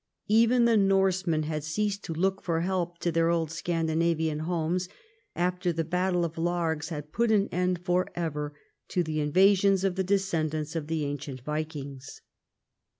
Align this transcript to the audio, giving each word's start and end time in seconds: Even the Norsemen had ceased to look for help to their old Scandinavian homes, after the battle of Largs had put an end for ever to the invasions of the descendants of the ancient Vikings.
Even 0.29 0.65
the 0.65 0.77
Norsemen 0.77 1.43
had 1.43 1.63
ceased 1.63 2.03
to 2.05 2.13
look 2.15 2.41
for 2.41 2.61
help 2.61 2.97
to 2.97 3.11
their 3.11 3.29
old 3.29 3.51
Scandinavian 3.51 4.39
homes, 4.39 4.89
after 5.35 5.71
the 5.71 5.83
battle 5.83 6.25
of 6.25 6.39
Largs 6.39 6.89
had 6.89 7.11
put 7.11 7.29
an 7.31 7.47
end 7.51 7.77
for 7.85 8.07
ever 8.15 8.51
to 8.87 9.03
the 9.03 9.19
invasions 9.19 9.83
of 9.83 9.93
the 9.97 10.03
descendants 10.03 10.75
of 10.75 10.87
the 10.87 11.05
ancient 11.05 11.41
Vikings. 11.41 12.19